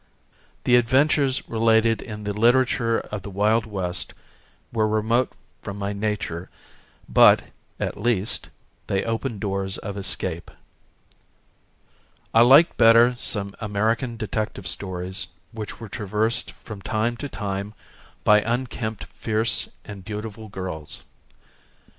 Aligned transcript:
The 0.63 0.77
adventures 0.77 1.47
related 1.47 2.01
in 2.01 2.23
the 2.23 2.33
literature 2.33 2.97
of 3.01 3.21
the 3.21 3.29
Wild 3.29 3.67
West 3.67 4.15
were 4.73 4.87
remote 4.87 5.31
from 5.61 5.77
my 5.77 5.93
nature 5.93 6.49
but, 7.07 7.43
at 7.79 8.01
least, 8.01 8.49
they 8.87 9.03
opened 9.03 9.41
doors 9.41 9.77
of 9.77 9.97
escape. 9.97 10.49
I 12.33 12.41
liked 12.41 12.77
better 12.77 13.13
some 13.15 13.53
American 13.59 14.17
detective 14.17 14.65
stories 14.65 15.27
which 15.51 15.79
were 15.79 15.87
traversed 15.87 16.49
from 16.49 16.81
time 16.81 17.15
to 17.17 17.29
time 17.29 17.75
by 18.23 18.41
unkempt 18.41 19.03
fierce 19.03 19.69
and 19.85 20.03
beautiful 20.03 20.47
girls. 20.49 21.03